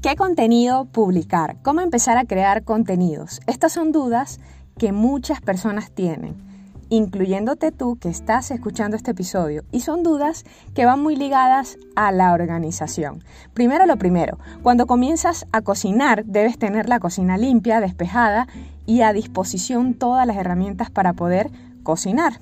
¿Qué 0.00 0.14
contenido 0.14 0.84
publicar? 0.84 1.56
¿Cómo 1.64 1.80
empezar 1.80 2.18
a 2.18 2.24
crear 2.24 2.62
contenidos? 2.62 3.40
Estas 3.48 3.72
son 3.72 3.90
dudas 3.90 4.38
que 4.78 4.92
muchas 4.92 5.40
personas 5.40 5.90
tienen, 5.90 6.36
incluyéndote 6.88 7.72
tú 7.72 7.98
que 7.98 8.08
estás 8.08 8.52
escuchando 8.52 8.96
este 8.96 9.10
episodio. 9.10 9.64
Y 9.72 9.80
son 9.80 10.04
dudas 10.04 10.44
que 10.72 10.86
van 10.86 11.02
muy 11.02 11.16
ligadas 11.16 11.78
a 11.96 12.12
la 12.12 12.32
organización. 12.32 13.24
Primero 13.54 13.86
lo 13.86 13.96
primero, 13.96 14.38
cuando 14.62 14.86
comienzas 14.86 15.46
a 15.50 15.62
cocinar 15.62 16.24
debes 16.24 16.58
tener 16.58 16.88
la 16.88 17.00
cocina 17.00 17.36
limpia, 17.36 17.80
despejada 17.80 18.46
y 18.86 19.00
a 19.00 19.12
disposición 19.12 19.94
todas 19.94 20.28
las 20.28 20.36
herramientas 20.36 20.90
para 20.90 21.14
poder 21.14 21.50
cocinar. 21.82 22.34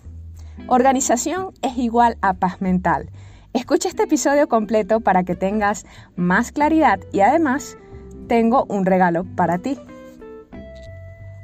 Organización 0.69 1.55
es 1.63 1.79
igual 1.79 2.19
a 2.21 2.35
paz 2.35 2.61
mental. 2.61 3.09
Escucha 3.57 3.89
este 3.89 4.03
episodio 4.03 4.49
completo 4.49 5.01
para 5.01 5.25
que 5.25 5.35
tengas 5.35 5.87
más 6.15 6.53
claridad 6.53 7.01
y 7.11 7.21
además 7.21 7.79
tengo 8.29 8.67
un 8.69 8.85
regalo 8.85 9.25
para 9.35 9.57
ti. 9.57 9.79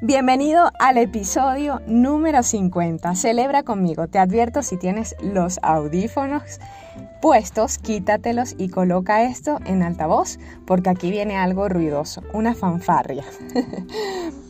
Bienvenido 0.03 0.71
al 0.79 0.99
episodio 0.99 1.81
número 1.87 2.43
50. 2.43 3.15
Celebra 3.15 3.63
conmigo. 3.63 4.09
Te 4.09 4.19
advierto 4.19 4.63
si 4.63 4.77
tienes 4.77 5.17
los 5.23 5.59
audífonos 5.63 6.61
puestos, 7.23 7.79
quítatelos 7.79 8.57
y 8.59 8.69
coloca 8.69 9.23
esto 9.23 9.59
en 9.65 9.83
altavoz 9.83 10.39
porque 10.67 10.91
aquí 10.91 11.11
viene 11.11 11.39
algo 11.39 11.71
ruidoso, 11.71 12.23
una 12.35 12.55
fanfarria. 12.55 13.25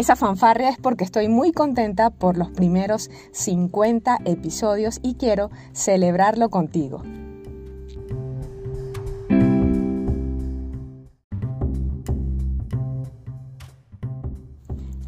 Esa 0.00 0.16
fanfarria 0.16 0.70
es 0.70 0.78
porque 0.78 1.04
estoy 1.04 1.28
muy 1.28 1.52
contenta 1.52 2.08
por 2.08 2.38
los 2.38 2.48
primeros 2.48 3.10
50 3.32 4.20
episodios 4.24 4.98
y 5.02 5.16
quiero 5.16 5.50
celebrarlo 5.74 6.48
contigo. 6.48 7.02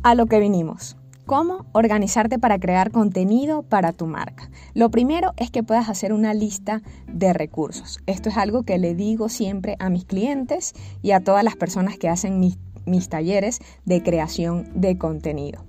A 0.02 0.14
lo 0.14 0.26
que 0.26 0.38
vinimos. 0.40 0.98
¿Cómo 1.24 1.64
organizarte 1.72 2.38
para 2.38 2.58
crear 2.58 2.90
contenido 2.90 3.62
para 3.62 3.94
tu 3.94 4.06
marca? 4.06 4.50
Lo 4.74 4.90
primero 4.90 5.32
es 5.38 5.50
que 5.50 5.62
puedas 5.62 5.88
hacer 5.88 6.12
una 6.12 6.34
lista 6.34 6.82
de 7.06 7.32
recursos. 7.32 8.00
Esto 8.04 8.28
es 8.28 8.36
algo 8.36 8.64
que 8.64 8.77
le 8.77 8.94
digo 8.94 9.30
siempre 9.30 9.77
a 9.78 9.88
mis 9.88 10.04
clientes 10.04 10.74
y 11.00 11.12
a 11.12 11.20
todas 11.20 11.44
las 11.44 11.56
personas 11.56 11.96
que 11.96 12.10
hacen 12.10 12.40
mis 12.40 12.58
mis 12.86 13.08
talleres 13.08 13.61
de 13.84 14.02
creación 14.02 14.69
de 14.75 14.98
contenido. 14.98 15.64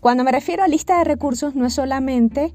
Cuando 0.00 0.24
me 0.24 0.32
refiero 0.32 0.62
a 0.62 0.68
lista 0.68 0.98
de 0.98 1.04
recursos, 1.04 1.54
no 1.54 1.66
es 1.66 1.74
solamente 1.74 2.52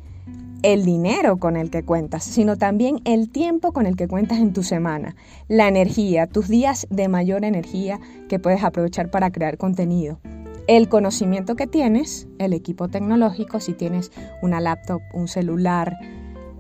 el 0.63 0.85
dinero 0.85 1.37
con 1.37 1.57
el 1.57 1.69
que 1.69 1.83
cuentas, 1.83 2.23
sino 2.23 2.57
también 2.57 3.01
el 3.03 3.29
tiempo 3.29 3.73
con 3.73 3.85
el 3.85 3.97
que 3.97 4.07
cuentas 4.07 4.39
en 4.39 4.53
tu 4.53 4.63
semana, 4.63 5.15
la 5.49 5.67
energía, 5.67 6.25
tus 6.25 6.47
días 6.47 6.87
de 6.89 7.09
mayor 7.09 7.43
energía 7.43 7.99
que 8.29 8.39
puedes 8.39 8.63
aprovechar 8.63 9.11
para 9.11 9.29
crear 9.29 9.57
contenido, 9.57 10.19
el 10.67 10.87
conocimiento 10.87 11.57
que 11.57 11.67
tienes, 11.67 12.27
el 12.39 12.53
equipo 12.53 12.87
tecnológico, 12.87 13.59
si 13.59 13.73
tienes 13.73 14.11
una 14.41 14.61
laptop, 14.61 15.01
un 15.13 15.27
celular, 15.27 15.97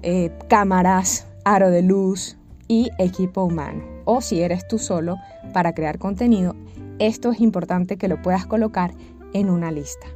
eh, 0.01 0.31
cámaras, 0.49 1.25
aro 1.45 1.69
de 1.69 1.81
luz 1.81 2.35
y 2.67 2.89
equipo 2.99 3.45
humano, 3.45 3.81
o 4.03 4.19
si 4.19 4.41
eres 4.41 4.67
tú 4.67 4.79
solo 4.79 5.15
para 5.53 5.73
crear 5.73 5.97
contenido, 5.97 6.55
esto 7.07 7.31
es 7.31 7.41
importante 7.41 7.97
que 7.97 8.07
lo 8.07 8.21
puedas 8.21 8.45
colocar 8.45 8.93
en 9.33 9.49
una 9.49 9.71
lista. 9.71 10.07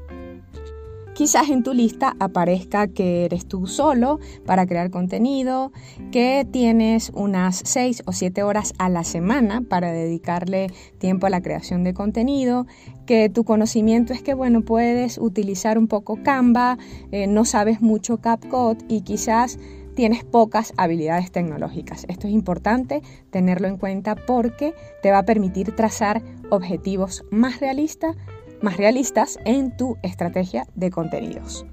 Quizás 1.18 1.50
en 1.50 1.64
tu 1.64 1.74
lista 1.74 2.16
aparezca 2.20 2.88
que 2.88 3.26
eres 3.26 3.48
tú 3.48 3.66
solo 3.66 4.20
para 4.46 4.68
crear 4.68 4.92
contenido, 4.92 5.72
que 6.12 6.46
tienes 6.52 7.12
unas 7.12 7.60
6 7.66 8.04
o 8.06 8.12
7 8.12 8.44
horas 8.44 8.76
a 8.78 8.88
la 8.88 9.04
semana 9.04 9.64
para 9.68 9.92
dedicarle 9.92 10.68
tiempo 11.00 11.26
a 11.26 11.32
la 11.32 11.42
creación 11.42 11.84
de 11.84 11.96
contenido, 11.96 12.68
que 13.08 13.30
tu 13.30 13.46
conocimiento 13.46 14.14
es 14.14 14.22
que, 14.22 14.36
bueno, 14.36 14.62
puedes 14.62 15.18
utilizar 15.18 15.80
un 15.80 15.88
poco 15.88 16.22
Canva, 16.22 16.78
eh, 17.12 17.26
no 17.26 17.46
sabes 17.46 17.82
mucho 17.82 18.20
CapCut 18.20 18.84
y 18.88 19.02
quizás 19.02 19.58
tienes 19.98 20.24
pocas 20.24 20.76
habilidades 20.78 21.32
tecnológicas. 21.32 22.06
Esto 22.08 22.28
es 22.28 22.34
importante 22.34 23.02
tenerlo 23.32 23.68
en 23.68 23.78
cuenta 23.78 24.16
porque 24.16 24.76
te 25.02 25.10
va 25.10 25.18
a 25.18 25.26
permitir 25.26 25.76
trazar 25.76 26.22
objetivos 26.52 27.26
más 27.32 27.60
realistas, 27.60 28.16
más 28.62 28.78
realistas 28.78 29.40
en 29.44 29.76
tu 29.76 29.98
estrategia 30.04 30.68
de 30.76 30.92
contenidos. 30.92 31.66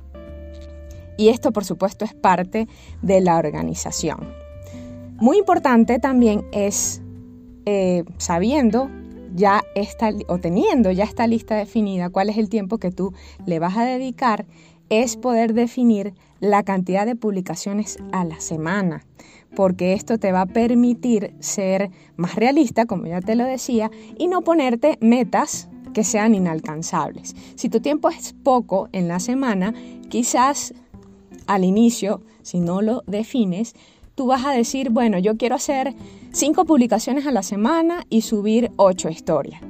Y 1.19 1.29
esto, 1.29 1.53
por 1.53 1.67
supuesto, 1.67 2.07
es 2.07 2.15
parte 2.15 2.67
de 3.03 3.21
la 3.21 3.37
organización. 3.37 4.33
Muy 5.17 5.37
importante 5.37 5.99
también 5.99 6.47
es 6.51 7.03
eh, 7.67 8.05
sabiendo 8.17 8.89
ya 9.35 9.65
esta, 9.75 10.11
o 10.29 10.39
teniendo 10.39 10.91
ya 10.93 11.05
esta 11.05 11.27
lista 11.27 11.57
definida, 11.57 12.09
cuál 12.09 12.31
es 12.31 12.39
el 12.39 12.49
tiempo 12.49 12.79
que 12.79 12.91
tú 12.91 13.13
le 13.45 13.59
vas 13.59 13.77
a 13.77 13.85
dedicar, 13.85 14.47
es 15.03 15.17
poder 15.17 15.55
definir 15.55 16.15
la 16.41 16.63
cantidad 16.63 17.07
de 17.07 17.17
publicaciones 17.17 17.99
a 18.13 18.25
la 18.25 18.41
semana, 18.41 19.05
porque 19.57 19.93
esto 19.93 20.19
te 20.19 20.33
va 20.33 20.43
a 20.43 20.47
permitir 20.47 21.35
ser 21.41 21.91
más 22.17 22.35
realista, 22.35 22.87
como 22.87 23.07
ya 23.07 23.21
te 23.21 23.37
lo 23.37 23.45
decía, 23.45 23.91
y 24.19 24.29
no 24.29 24.43
ponerte 24.43 24.99
metas 25.01 25.69
que 25.95 26.05
sean 26.05 26.35
inalcanzables. 26.35 27.35
Si 27.55 27.69
tu 27.69 27.81
tiempo 27.81 28.09
es 28.09 28.35
poco 28.43 28.89
en 28.93 29.09
la 29.09 29.21
semana, 29.21 29.73
quizás 30.09 30.75
al 31.47 31.65
inicio, 31.65 32.23
si 32.43 32.61
no 32.61 32.83
lo 32.83 33.03
defines, 33.07 33.75
tú 34.15 34.27
vas 34.27 34.45
a 34.45 34.53
decir, 34.53 34.91
bueno, 34.91 35.19
yo 35.19 35.37
quiero 35.37 35.55
hacer 35.55 35.95
cinco 36.33 36.65
publicaciones 36.65 37.27
a 37.27 37.33
la 37.33 37.43
semana 37.43 38.05
y 38.11 38.23
subir 38.23 38.71
ocho 38.77 39.09
historias. 39.09 39.63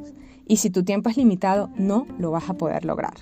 Y 0.46 0.56
si 0.56 0.70
tu 0.70 0.84
tiempo 0.84 1.08
es 1.08 1.16
limitado, 1.16 1.70
no 1.76 2.06
lo 2.18 2.30
vas 2.30 2.50
a 2.50 2.54
poder 2.54 2.84
lograr. 2.84 3.14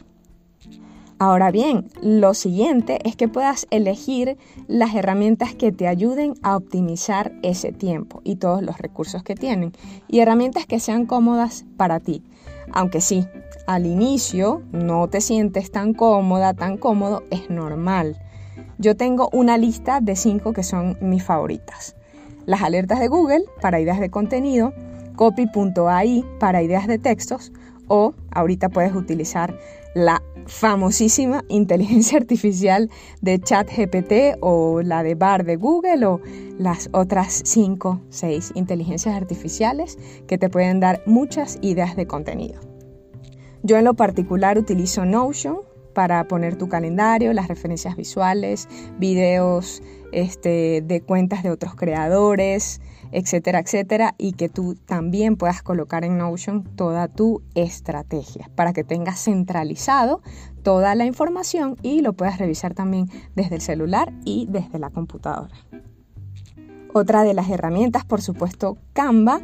Ahora 1.25 1.53
bien, 1.53 1.87
lo 2.03 2.35
siguiente 2.35 2.99
es 3.09 3.15
que 3.15 3.29
puedas 3.29 3.69
elegir 3.71 4.39
las 4.67 4.93
herramientas 4.97 5.55
que 5.55 5.71
te 5.71 5.87
ayuden 5.87 6.35
a 6.43 6.57
optimizar 6.57 7.31
ese 7.45 7.71
tiempo 7.71 8.21
y 8.25 8.35
todos 8.35 8.61
los 8.61 8.79
recursos 8.79 9.23
que 9.23 9.37
tienen 9.37 9.71
y 10.09 10.19
herramientas 10.19 10.67
que 10.67 10.81
sean 10.81 11.07
cómodas 11.07 11.65
para 11.77 12.01
ti. 12.01 12.25
Aunque 12.73 13.01
sí, 13.01 13.25
al 13.69 13.87
inicio 13.87 14.63
no 14.73 15.07
te 15.07 15.21
sientes 15.21 15.71
tan 15.71 15.95
cómoda, 15.95 16.55
tan 16.55 16.77
cómodo, 16.77 17.23
es 17.31 17.49
normal. 17.49 18.21
Yo 18.79 18.97
tengo 18.97 19.29
una 19.33 19.59
lista 19.59 20.01
de 20.01 20.17
cinco 20.17 20.53
que 20.53 20.65
son 20.65 20.99
mis 21.01 21.23
favoritas. 21.23 21.95
Las 22.47 22.63
alertas 22.63 22.99
de 22.99 23.07
Google 23.07 23.45
para 23.61 23.79
ideas 23.79 24.01
de 24.01 24.11
contenido, 24.11 24.73
copy.ai 25.15 26.25
para 26.41 26.63
ideas 26.65 26.89
de 26.89 26.99
textos 26.99 27.53
o 27.95 28.15
ahorita 28.31 28.71
puedes 28.71 28.95
utilizar 28.95 29.55
la 29.95 30.23
famosísima 30.47 31.45
inteligencia 31.49 32.17
artificial 32.17 32.89
de 33.21 33.39
ChatGPT 33.39 34.39
o 34.41 34.81
la 34.81 35.03
de 35.03 35.15
BAR 35.15 35.45
de 35.45 35.57
Google 35.57 36.07
o 36.07 36.21
las 36.59 36.89
otras 36.93 37.43
5, 37.45 38.01
6 38.09 38.53
inteligencias 38.55 39.15
artificiales 39.15 39.99
que 40.27 40.39
te 40.39 40.49
pueden 40.49 40.81
dar 40.81 41.03
muchas 41.05 41.59
ideas 41.61 41.95
de 41.95 42.07
contenido. 42.07 42.61
Yo 43.63 43.77
en 43.77 43.85
lo 43.85 43.93
particular 43.93 44.57
utilizo 44.57 45.05
Notion 45.05 45.59
para 45.93 46.27
poner 46.29 46.57
tu 46.57 46.71
calendario, 46.71 47.35
las 47.35 47.49
referencias 47.49 47.95
visuales, 47.95 48.69
videos 48.99 49.83
este, 50.13 50.81
de 50.81 51.03
cuentas 51.03 51.43
de 51.43 51.51
otros 51.51 51.75
creadores, 51.75 52.81
etcétera, 53.13 53.61
etcétera, 53.61 54.15
y 54.19 54.33
que 54.33 54.49
tú 54.49 54.75
también 54.75 55.37
puedas 55.37 55.63
colocar 55.63 56.05
en 56.05 56.19
Notion 56.19 56.65
toda 56.77 57.09
tu 57.09 57.43
estrategia 57.55 58.51
para 58.55 58.73
que 58.73 58.85
tengas 58.85 59.23
centralizado 59.23 60.23
toda 60.63 60.95
la 60.95 61.05
información 61.05 61.77
y 61.83 62.01
lo 62.01 62.15
puedas 62.15 62.39
revisar 62.39 62.75
también 62.75 63.09
desde 63.37 63.57
el 63.57 63.61
celular 63.61 64.13
y 64.25 64.47
desde 64.49 64.79
la 64.79 64.91
computadora. 64.91 65.55
Otra 66.93 67.25
de 67.25 67.35
las 67.35 67.49
herramientas, 67.49 68.05
por 68.05 68.21
supuesto, 68.21 68.77
Canva 68.93 69.41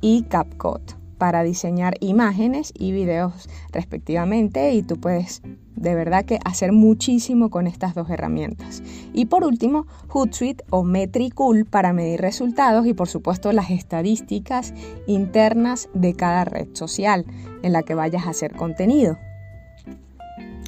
y 0.00 0.22
CapCut 0.24 1.01
para 1.22 1.44
diseñar 1.44 1.94
imágenes 2.00 2.72
y 2.76 2.90
videos 2.90 3.48
respectivamente 3.70 4.72
y 4.72 4.82
tú 4.82 4.98
puedes 4.98 5.40
de 5.76 5.94
verdad 5.94 6.24
que 6.24 6.40
hacer 6.44 6.72
muchísimo 6.72 7.48
con 7.48 7.68
estas 7.68 7.94
dos 7.94 8.10
herramientas. 8.10 8.82
Y 9.12 9.26
por 9.26 9.44
último, 9.44 9.86
Hootsuite 10.08 10.64
o 10.70 10.82
Metricool 10.82 11.64
para 11.64 11.92
medir 11.92 12.20
resultados 12.20 12.88
y 12.88 12.94
por 12.94 13.06
supuesto 13.06 13.52
las 13.52 13.70
estadísticas 13.70 14.74
internas 15.06 15.88
de 15.94 16.14
cada 16.14 16.44
red 16.44 16.66
social 16.72 17.24
en 17.62 17.72
la 17.72 17.84
que 17.84 17.94
vayas 17.94 18.26
a 18.26 18.30
hacer 18.30 18.56
contenido. 18.56 19.16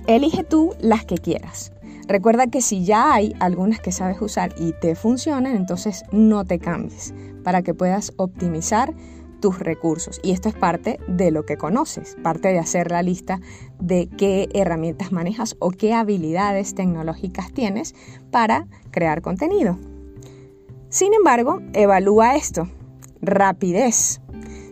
Elige 0.07 0.45
tú 0.45 0.71
las 0.79 1.05
que 1.05 1.19
quieras. 1.19 1.73
Recuerda 2.07 2.47
que 2.47 2.61
si 2.61 2.85
ya 2.85 3.13
hay 3.13 3.35
algunas 3.41 3.81
que 3.81 3.91
sabes 3.91 4.23
usar 4.23 4.55
y 4.57 4.73
te 4.81 4.95
funcionan, 4.95 5.57
entonces 5.57 6.05
no 6.13 6.45
te 6.45 6.61
cambies 6.61 7.13
para 7.43 7.63
que 7.63 7.75
puedas 7.75 8.13
optimizar 8.19 8.95
tus 9.41 9.59
recursos. 9.59 10.21
Y 10.23 10.33
esto 10.33 10.49
es 10.49 10.55
parte 10.55 10.99
de 11.09 11.31
lo 11.31 11.45
que 11.45 11.57
conoces, 11.57 12.17
parte 12.23 12.49
de 12.49 12.59
hacer 12.59 12.91
la 12.91 13.03
lista 13.03 13.41
de 13.81 14.09
qué 14.09 14.49
herramientas 14.55 15.13
manejas 15.13 15.57
o 15.59 15.71
qué 15.71 15.95
habilidades 15.95 16.75
tecnológicas 16.75 17.53
tienes 17.53 17.95
para 18.31 18.67
crear 18.91 19.23
contenido. 19.23 19.79
Sin 20.89 21.13
embargo, 21.13 21.61
evalúa 21.73 22.37
esto. 22.37 22.69
Rapidez. 23.21 24.21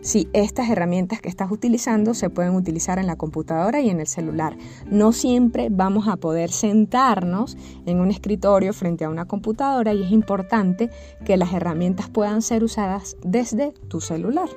Si 0.03 0.27
estas 0.33 0.69
herramientas 0.69 1.21
que 1.21 1.29
estás 1.29 1.49
utilizando 1.49 2.13
se 2.13 2.29
pueden 2.29 2.55
utilizar 2.55 2.99
en 2.99 3.07
la 3.07 3.15
computadora 3.15 3.79
y 3.79 3.89
en 3.89 4.01
el 4.01 4.07
celular. 4.07 4.57
No 4.91 5.13
siempre 5.13 5.69
vamos 5.71 6.09
a 6.09 6.17
poder 6.17 6.51
sentarnos 6.51 7.57
en 7.85 8.01
un 8.01 8.11
escritorio 8.11 8.73
frente 8.73 9.05
a 9.05 9.09
una 9.09 9.25
computadora 9.25 9.93
y 9.93 10.03
es 10.03 10.11
importante 10.11 10.89
que 11.23 11.37
las 11.37 11.53
herramientas 11.53 12.09
puedan 12.09 12.41
ser 12.41 12.65
usadas 12.65 13.15
desde 13.23 13.71
tu 13.87 14.01
celular. 14.01 14.49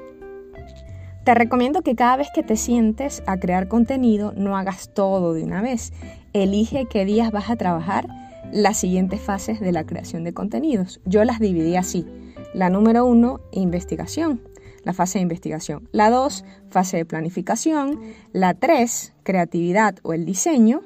Te 1.23 1.33
recomiendo 1.33 1.83
que 1.83 1.95
cada 1.95 2.17
vez 2.17 2.29
que 2.35 2.43
te 2.43 2.57
sientes 2.57 3.23
a 3.29 3.37
crear 3.39 3.69
contenido 3.69 4.33
no 4.37 4.57
hagas 4.57 4.91
todo 4.95 5.33
de 5.33 5.45
una 5.45 5.63
vez. 5.63 5.93
Elige 6.33 6.87
qué 6.87 7.05
días 7.05 7.31
vas 7.31 7.51
a 7.51 7.57
trabajar 7.57 8.09
las 8.53 8.79
siguientes 8.79 9.21
fases 9.21 9.61
de 9.61 9.71
la 9.71 9.85
creación 9.85 10.25
de 10.25 10.35
contenidos. 10.35 11.01
Yo 11.05 11.23
las 11.23 11.39
dividí 11.39 11.77
así. 11.77 12.05
La 12.53 12.69
número 12.69 13.05
uno, 13.05 13.41
investigación, 13.53 14.41
la 14.87 14.95
fase 14.95 15.19
de 15.19 15.25
investigación. 15.25 15.89
La 15.91 16.11
dos, 16.11 16.45
fase 16.71 16.97
de 16.97 17.05
planificación. 17.05 18.01
La 18.33 18.55
tres, 18.55 19.13
creatividad 19.25 19.97
o 20.05 20.13
el 20.13 20.25
diseño, 20.25 20.83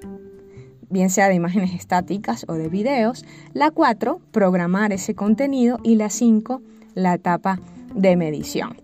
bien 0.88 1.10
sea 1.10 1.28
de 1.28 1.34
imágenes 1.34 1.74
estáticas 1.74 2.46
o 2.48 2.54
de 2.54 2.70
videos. 2.70 3.26
La 3.52 3.70
cuatro, 3.70 4.22
programar 4.32 4.94
ese 4.94 5.14
contenido. 5.14 5.78
Y 5.84 5.96
la 5.96 6.08
cinco, 6.08 6.62
la 6.94 7.14
etapa 7.14 7.60
de 7.94 8.16
medición. 8.16 8.78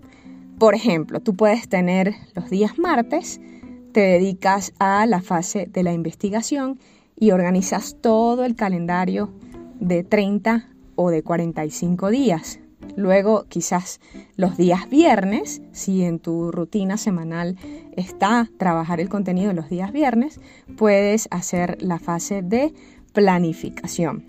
Por 0.59 0.75
ejemplo, 0.75 1.21
tú 1.21 1.35
puedes 1.35 1.67
tener 1.67 2.15
los 2.35 2.51
días 2.51 2.79
martes, 2.79 3.41
te 3.93 4.01
dedicas 4.01 4.75
a 4.79 5.07
la 5.07 5.23
fase 5.23 5.67
de 5.67 5.83
la 5.83 5.95
investigación 5.95 6.79
y 7.19 7.31
organizas 7.31 7.97
todo 8.03 8.45
el 8.45 8.55
calendario 8.55 9.33
de 9.81 10.05
30 10.05 10.69
o 10.95 11.09
de 11.09 11.23
45 11.23 12.11
días. 12.11 12.61
Luego, 12.97 13.45
quizás 13.49 14.01
los 14.37 14.57
días 14.57 14.89
viernes, 14.89 15.61
si 15.73 16.03
en 16.03 16.19
tu 16.19 16.51
rutina 16.51 16.97
semanal 16.97 17.57
está 17.95 18.49
trabajar 18.59 19.01
el 19.01 19.11
contenido 19.11 19.53
los 19.53 19.69
días 19.69 19.93
viernes, 19.93 20.41
puedes 20.77 21.29
hacer 21.31 21.77
la 21.81 21.99
fase 21.99 22.43
de 22.43 22.73
planificación 23.13 24.25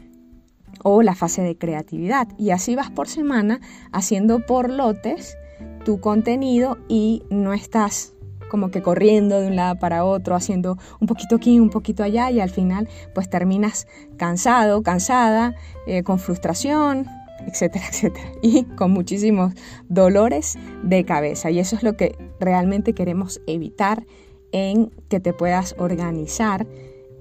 o 0.83 1.01
la 1.01 1.15
fase 1.15 1.41
de 1.41 1.57
creatividad. 1.57 2.27
Y 2.37 2.51
así 2.51 2.75
vas 2.75 2.91
por 2.91 3.07
semana 3.07 3.61
haciendo 3.91 4.45
por 4.45 4.69
lotes 4.69 5.37
tu 5.85 6.01
contenido 6.01 6.77
y 6.89 7.23
no 7.29 7.53
estás 7.53 8.13
como 8.49 8.71
que 8.71 8.81
corriendo 8.81 9.39
de 9.39 9.47
un 9.47 9.55
lado 9.55 9.77
para 9.77 10.05
otro, 10.05 10.35
haciendo 10.35 10.77
un 10.99 11.07
poquito 11.07 11.35
aquí, 11.35 11.59
un 11.59 11.69
poquito 11.69 12.03
allá 12.03 12.31
y 12.31 12.39
al 12.39 12.49
final 12.49 12.87
pues 13.13 13.29
terminas 13.29 13.87
cansado, 14.17 14.83
cansada, 14.83 15.55
eh, 15.85 16.03
con 16.03 16.19
frustración, 16.19 17.07
etcétera, 17.47 17.85
etcétera, 17.89 18.31
y 18.41 18.63
con 18.63 18.91
muchísimos 18.91 19.53
dolores 19.89 20.57
de 20.83 21.03
cabeza. 21.05 21.49
Y 21.49 21.59
eso 21.59 21.75
es 21.75 21.83
lo 21.83 21.97
que 21.97 22.15
realmente 22.39 22.93
queremos 22.93 23.41
evitar 23.47 24.05
en 24.51 24.91
que 25.09 25.19
te 25.19 25.33
puedas 25.33 25.75
organizar 25.77 26.67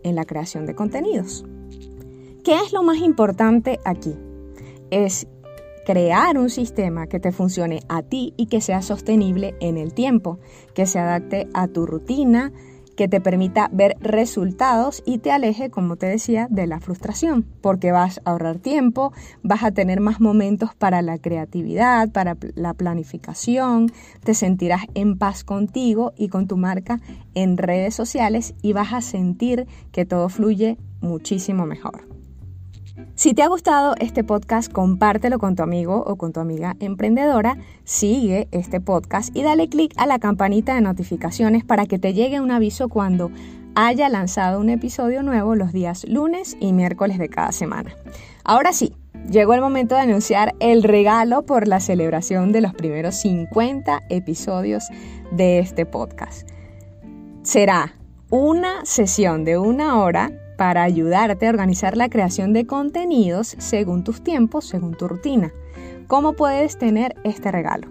en 0.02 0.14
la 0.14 0.24
creación 0.24 0.66
de 0.66 0.74
contenidos. 0.74 1.44
¿Qué 2.44 2.54
es 2.54 2.72
lo 2.72 2.82
más 2.82 2.98
importante 2.98 3.80
aquí? 3.84 4.14
Es 4.90 5.26
crear 5.84 6.38
un 6.38 6.50
sistema 6.50 7.06
que 7.06 7.20
te 7.20 7.32
funcione 7.32 7.80
a 7.88 8.02
ti 8.02 8.34
y 8.36 8.46
que 8.46 8.60
sea 8.60 8.82
sostenible 8.82 9.54
en 9.60 9.78
el 9.78 9.94
tiempo, 9.94 10.38
que 10.74 10.86
se 10.86 10.98
adapte 10.98 11.48
a 11.54 11.68
tu 11.68 11.86
rutina, 11.86 12.52
que 12.96 13.08
te 13.08 13.20
permita 13.20 13.68
ver 13.72 13.96
resultados 14.00 15.02
y 15.06 15.18
te 15.18 15.30
aleje, 15.30 15.70
como 15.70 15.96
te 15.96 16.06
decía, 16.06 16.48
de 16.50 16.66
la 16.66 16.80
frustración, 16.80 17.44
porque 17.60 17.92
vas 17.92 18.20
a 18.24 18.30
ahorrar 18.30 18.58
tiempo, 18.58 19.12
vas 19.42 19.62
a 19.62 19.70
tener 19.70 20.00
más 20.00 20.20
momentos 20.20 20.74
para 20.74 21.02
la 21.02 21.18
creatividad, 21.18 22.10
para 22.10 22.36
la 22.54 22.74
planificación, 22.74 23.92
te 24.24 24.34
sentirás 24.34 24.82
en 24.94 25.18
paz 25.18 25.44
contigo 25.44 26.12
y 26.16 26.28
con 26.28 26.46
tu 26.46 26.56
marca 26.56 27.00
en 27.34 27.58
redes 27.58 27.94
sociales 27.94 28.54
y 28.62 28.72
vas 28.72 28.92
a 28.92 29.00
sentir 29.00 29.66
que 29.92 30.04
todo 30.06 30.28
fluye 30.28 30.78
muchísimo 31.00 31.66
mejor. 31.66 32.05
Si 33.14 33.34
te 33.34 33.42
ha 33.42 33.48
gustado 33.48 33.94
este 33.98 34.24
podcast, 34.24 34.72
compártelo 34.72 35.38
con 35.38 35.56
tu 35.56 35.62
amigo 35.62 36.02
o 36.06 36.16
con 36.16 36.32
tu 36.32 36.40
amiga 36.40 36.76
emprendedora, 36.80 37.58
sigue 37.84 38.48
este 38.52 38.80
podcast 38.80 39.34
y 39.36 39.42
dale 39.42 39.68
clic 39.68 39.92
a 39.96 40.06
la 40.06 40.18
campanita 40.18 40.74
de 40.74 40.80
notificaciones 40.80 41.64
para 41.64 41.86
que 41.86 41.98
te 41.98 42.14
llegue 42.14 42.40
un 42.40 42.50
aviso 42.50 42.88
cuando 42.88 43.30
haya 43.74 44.08
lanzado 44.08 44.58
un 44.60 44.70
episodio 44.70 45.22
nuevo 45.22 45.54
los 45.54 45.72
días 45.72 46.04
lunes 46.08 46.56
y 46.60 46.72
miércoles 46.72 47.18
de 47.18 47.28
cada 47.28 47.52
semana. 47.52 47.94
Ahora 48.44 48.72
sí, 48.72 48.94
llegó 49.30 49.52
el 49.52 49.60
momento 49.60 49.94
de 49.94 50.02
anunciar 50.02 50.54
el 50.60 50.82
regalo 50.82 51.42
por 51.42 51.68
la 51.68 51.80
celebración 51.80 52.52
de 52.52 52.62
los 52.62 52.74
primeros 52.74 53.16
50 53.16 54.04
episodios 54.08 54.84
de 55.32 55.58
este 55.58 55.84
podcast. 55.84 56.48
Será 57.42 57.94
una 58.30 58.84
sesión 58.84 59.44
de 59.44 59.58
una 59.58 60.00
hora 60.00 60.32
para 60.56 60.82
ayudarte 60.82 61.46
a 61.46 61.50
organizar 61.50 61.96
la 61.96 62.08
creación 62.08 62.52
de 62.52 62.66
contenidos 62.66 63.56
según 63.58 64.04
tus 64.04 64.22
tiempos, 64.22 64.64
según 64.66 64.94
tu 64.94 65.08
rutina. 65.08 65.52
¿Cómo 66.06 66.34
puedes 66.34 66.78
tener 66.78 67.14
este 67.24 67.50
regalo? 67.50 67.88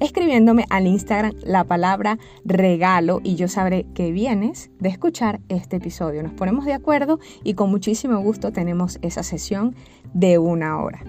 Escribiéndome 0.00 0.64
al 0.70 0.86
Instagram 0.86 1.32
la 1.42 1.64
palabra 1.64 2.18
regalo 2.44 3.20
y 3.24 3.34
yo 3.34 3.48
sabré 3.48 3.84
que 3.94 4.12
vienes 4.12 4.70
de 4.78 4.90
escuchar 4.90 5.40
este 5.48 5.76
episodio. 5.76 6.22
Nos 6.22 6.34
ponemos 6.34 6.64
de 6.66 6.72
acuerdo 6.72 7.18
y 7.42 7.54
con 7.54 7.70
muchísimo 7.70 8.20
gusto 8.20 8.52
tenemos 8.52 8.98
esa 9.02 9.24
sesión 9.24 9.74
de 10.14 10.38
una 10.38 10.80
hora. 10.80 11.02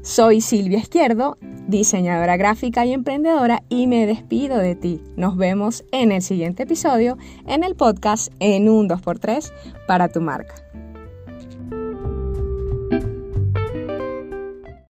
Soy 0.00 0.40
Silvia 0.40 0.78
Izquierdo, 0.78 1.36
diseñadora 1.68 2.36
gráfica 2.36 2.84
y 2.84 2.92
emprendedora 2.92 3.62
y 3.68 3.86
me 3.86 4.06
despido 4.06 4.58
de 4.58 4.74
ti. 4.74 5.00
Nos 5.16 5.36
vemos 5.36 5.84
en 5.92 6.10
el 6.10 6.22
siguiente 6.22 6.64
episodio 6.64 7.16
en 7.46 7.62
el 7.62 7.76
podcast 7.76 8.32
en 8.40 8.68
un 8.68 8.88
2x3 8.88 9.52
para 9.86 10.08
tu 10.08 10.20
marca. 10.20 10.67